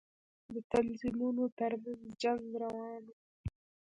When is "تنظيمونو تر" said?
0.71-1.71